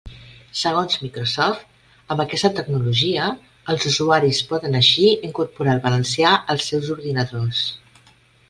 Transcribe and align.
Segons 0.59 0.95
Microsoft, 1.01 1.75
amb 2.15 2.23
aquesta 2.23 2.51
tecnologia 2.61 3.27
els 3.75 3.87
usuaris 3.91 4.41
poden 4.55 4.81
així 4.83 5.07
incorporar 5.31 5.77
el 5.79 5.85
valencià 5.87 6.33
als 6.55 6.71
seus 6.73 6.91
ordinadors. 6.97 7.65